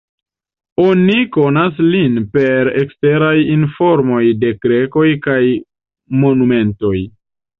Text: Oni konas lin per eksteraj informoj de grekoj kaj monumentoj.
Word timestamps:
Oni 0.83 1.17
konas 1.35 1.81
lin 1.95 2.15
per 2.37 2.69
eksteraj 2.83 3.35
informoj 3.57 4.23
de 4.45 4.51
grekoj 4.65 5.05
kaj 5.29 5.39
monumentoj. 6.25 6.95